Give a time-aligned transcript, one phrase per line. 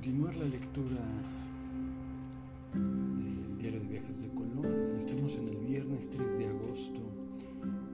[0.00, 0.96] continuar la lectura
[2.72, 7.00] del diario de viajes de Colón, estamos en el viernes 3 de agosto.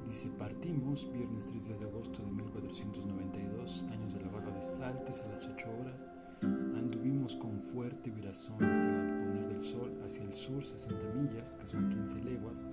[0.07, 5.33] Dice, partimos viernes 3 de agosto de 1492, años de la barra de Saltes a
[5.33, 6.09] las 8 horas.
[6.43, 11.67] Anduvimos con fuerte virazón hasta el poner del sol hacia el sur 60 millas, que
[11.67, 12.67] son 15 leguas,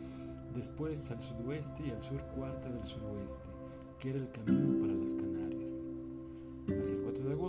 [0.54, 3.49] después al sudoeste y al sur cuarta del suroeste,
[3.98, 5.52] que era el camino para las Canarias.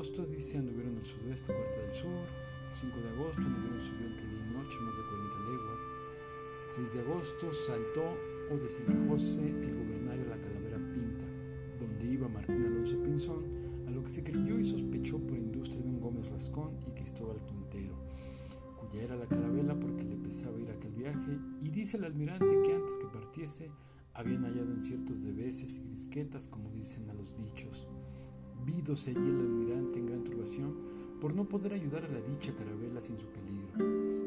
[0.04, 2.26] Agosto dice anduvieron el sudoeste, cuarta del sur.
[2.70, 5.84] 5 de agosto anduvieron subió que día y noche, más de 40 leguas.
[6.68, 8.04] 6 de agosto saltó
[8.52, 11.24] o desencajóse el gobernario la calavera Pinta,
[11.80, 13.44] donde iba Martín Alonso Pinzón,
[13.88, 17.42] a lo que se creyó y sospechó por industria de un Gómez Rascón y Cristóbal
[17.46, 17.96] Quintero,
[18.76, 22.60] cuya era la carabela porque le pesaba ir a aquel viaje, y dice el almirante
[22.62, 23.70] que antes que partiese
[24.12, 27.88] habían hallado en ciertos de veces y grisquetas, como dicen a los dichos.
[28.64, 30.74] Vídose allí el almirante en gran turbación
[31.20, 33.72] por no poder ayudar a la dicha carabela sin su peligro,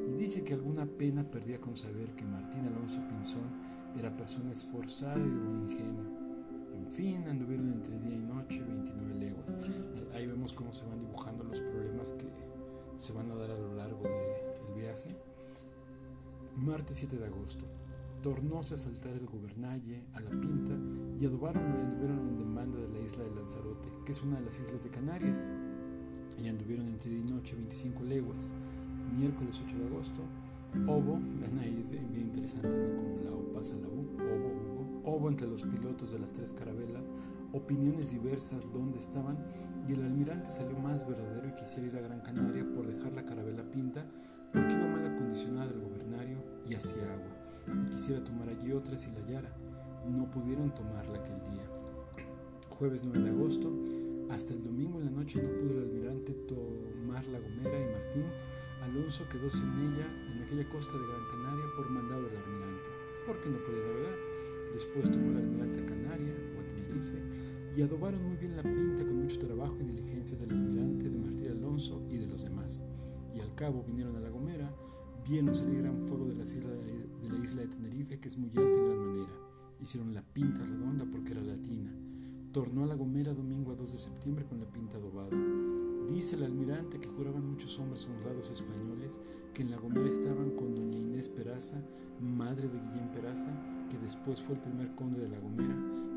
[0.08, 3.50] y dice que alguna pena perdía con saber que Martín Alonso Pinzón
[3.98, 6.04] era persona esforzada y de buen ingenio.
[6.76, 9.58] En fin, anduvieron entre día y noche 29 leguas.
[10.14, 12.28] Ahí vemos cómo se van dibujando los problemas que
[12.96, 15.10] se van a dar a lo largo del viaje.
[16.56, 17.66] Martes 7 de agosto
[18.28, 20.74] tornóse a saltar el gobernalle a la pinta
[21.18, 24.44] y adobaron y anduvieron en demanda de la isla de Lanzarote, que es una de
[24.44, 25.48] las islas de Canarias,
[26.38, 28.54] y anduvieron entre día y noche 25 leguas.
[29.18, 30.22] Miércoles 8 de agosto,
[30.88, 32.98] Obo, ven ahí es bien interesante ¿no?
[32.98, 36.52] como la O pasa la U, Obo, Obo, Obo entre los pilotos de las tres
[36.52, 37.14] carabelas,
[37.54, 39.38] opiniones diversas dónde estaban,
[39.88, 43.24] y el almirante salió más verdadero y quisiera ir a Gran Canaria por dejar la
[43.24, 44.06] carabela pinta,
[44.52, 47.37] porque iba mal acondicionada el gobernario y hacia agua
[47.90, 49.56] quisiera tomar allí otra si la hallara.
[50.08, 51.68] No pudieron tomarla aquel día.
[52.70, 53.72] Jueves 9 de agosto,
[54.30, 58.32] hasta el domingo en la noche no pudo el almirante tomar la Gomera y Martín.
[58.84, 62.90] Alonso quedó sin ella en aquella costa de Gran Canaria por mandado del almirante,
[63.26, 64.16] porque no podía navegar.
[64.74, 67.18] Después tomó el almirante a Canaria o a Tenerife
[67.76, 71.48] y adobaron muy bien la pinta con mucho trabajo y diligencias del almirante, de Martín
[71.52, 72.84] Alonso y de los demás.
[73.34, 74.74] Y al cabo vinieron a la Gomera,
[75.30, 78.50] vieron salir gran fuego de la sierra de la isla de Tenerife, que es muy
[78.50, 79.32] alta en gran manera.
[79.82, 81.92] Hicieron la pinta redonda porque era latina.
[82.54, 85.36] Tornó a la Gomera domingo a 2 de septiembre con la pinta adobada.
[86.08, 89.20] Dice el almirante que juraban muchos hombres honrados españoles
[89.54, 91.82] que en la Gomera estaban con doña Inés Peraza,
[92.22, 93.52] madre de Guillén Peraza,
[93.90, 95.76] que después fue el primer conde de la Gomera,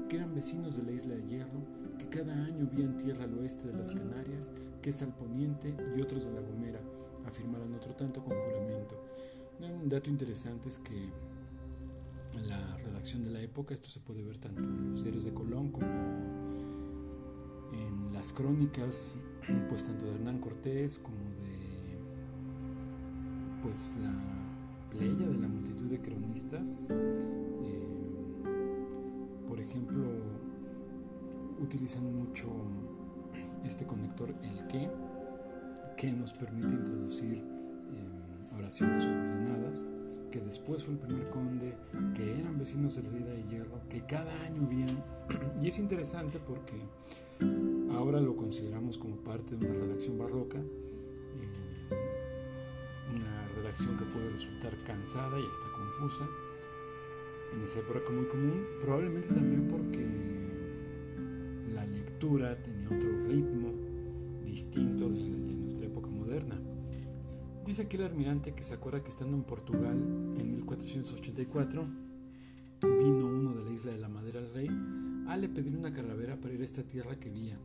[0.09, 1.65] que eran vecinos de la isla de Hierro,
[1.99, 6.01] que cada año vían tierra al oeste de las Canarias, que es al poniente, y
[6.01, 6.81] otros de la Gomera,
[7.27, 8.97] afirmaran otro tanto con juramento.
[9.61, 11.11] Un dato interesante es que
[12.39, 15.35] en la redacción de la época, esto se puede ver tanto en los diarios de
[15.35, 15.87] Colón como
[17.73, 19.21] en las crónicas,
[19.69, 21.99] pues tanto de Hernán Cortés como de
[23.63, 24.15] pues la
[24.91, 26.91] playa de la multitud de cronistas.
[26.91, 27.91] Eh,
[29.47, 30.05] por ejemplo,
[31.61, 32.49] utilizan mucho
[33.65, 34.91] este conector el que,
[35.97, 39.87] que nos permite introducir eh, oraciones subordinadas
[40.31, 41.77] que después fue el primer conde,
[42.15, 45.03] que eran vecinos de la de Hierro, que cada año bien,
[45.61, 46.77] y es interesante porque
[47.93, 51.95] ahora lo consideramos como parte de una redacción barroca, eh,
[53.15, 56.29] una redacción que puede resultar cansada y hasta confusa,
[57.53, 60.07] en esa época muy común, probablemente también porque
[61.75, 63.73] la lectura tenía otro ritmo
[64.45, 66.61] distinto de, de nuestra época moderna.
[67.65, 69.97] Dice aquí el almirante que se acuerda que estando en Portugal
[70.37, 72.10] en 1484
[72.83, 74.69] vino uno de la isla de la Madera al rey
[75.29, 77.59] a le pedir una calavera para ir a esta tierra que vía,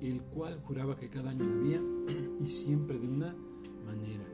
[0.00, 1.80] el cual juraba que cada año la vía
[2.40, 3.34] y siempre de una
[3.84, 4.24] manera.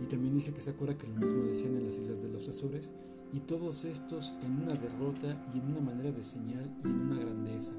[0.00, 2.48] Y también dice que se acuerda que lo mismo decían en las islas de los
[2.48, 2.92] Azores
[3.32, 7.18] y todos estos en una derrota y en una manera de señal y en una
[7.18, 7.74] grandeza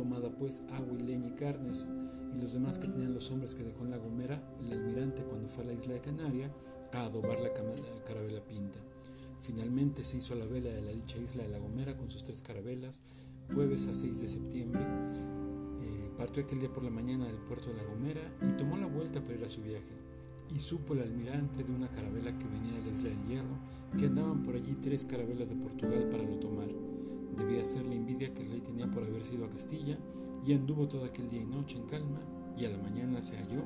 [0.00, 1.90] tomada pues agua y leña y carnes,
[2.34, 5.46] y los demás que tenían los hombres que dejó en la Gomera el almirante cuando
[5.46, 6.50] fue a la isla de Canaria
[6.94, 8.78] a adobar la carabela pinta.
[9.42, 12.42] Finalmente se hizo la vela de la dicha isla de la Gomera con sus tres
[12.42, 13.00] carabelas,
[13.54, 14.82] jueves a 6 de septiembre.
[14.82, 18.86] Eh, partió aquel día por la mañana del puerto de la Gomera y tomó la
[18.86, 19.98] vuelta para ir a su viaje.
[20.54, 23.58] Y supo el almirante de una carabela que venía de la isla del Hierro,
[23.98, 26.68] que andaban por allí tres carabelas de Portugal para lo tomar
[27.36, 29.98] debía ser la envidia que el rey tenía por haber sido a Castilla,
[30.46, 32.20] y anduvo todo aquel día y noche en calma,
[32.56, 33.64] y a la mañana se halló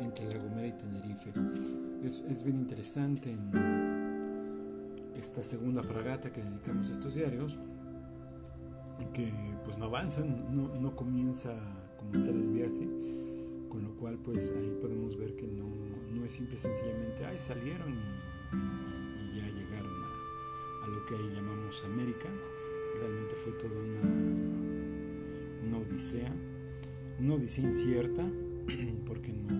[0.00, 1.32] entre La Gomera y Tenerife.
[2.02, 3.50] Es, es bien interesante en
[5.20, 7.58] esta segunda fragata que dedicamos a estos diarios,
[9.12, 9.30] que
[9.64, 11.54] pues no avanza, no, no comienza
[11.98, 12.88] como tal el viaje,
[13.68, 15.68] con lo cual pues ahí podemos ver que no,
[16.12, 21.84] no es simple sencillamente, ay, salieron y, ya llegaron a, a, lo que ahí llamamos
[21.84, 22.28] América.
[22.98, 24.00] Realmente fue toda una,
[25.68, 26.34] una odisea,
[27.18, 28.26] una odisea incierta,
[29.06, 29.52] porque no,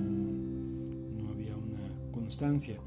[1.23, 2.79] no había una constancia.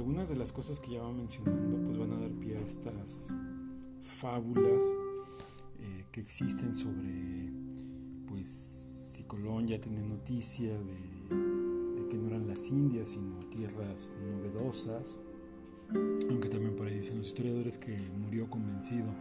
[0.00, 3.34] Algunas de las cosas que ya va mencionando pues van a dar pie a estas
[4.00, 4.82] fábulas
[5.78, 7.52] eh, que existen sobre
[8.26, 15.20] pues si Colón ya tiene noticia de, que no eran las Indias sino tierras novedosas.
[16.30, 17.94] Aunque también por ahí dicen los historiadores que
[18.24, 19.12] murió convencido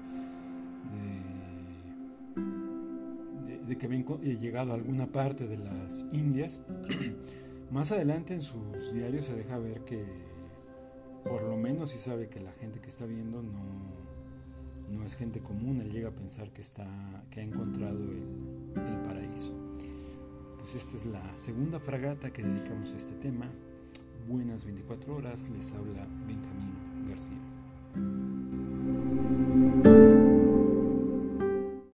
[3.46, 6.62] de, de que habían eh, llegado a alguna parte de las Indias.
[7.70, 10.29] Más adelante en sus diarios se deja ver que
[11.24, 13.90] por lo menos si sabe que la gente que está viendo no
[14.92, 16.86] no es gente común, él llega a pensar que, está,
[17.30, 19.54] que ha encontrado el, el paraíso.
[20.58, 23.50] Pues esta es la segunda fragata que dedicamos a este tema.
[24.28, 28.39] Buenas 24 horas, les habla Benjamín García.